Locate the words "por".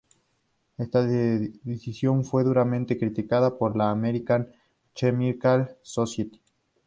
3.59-3.77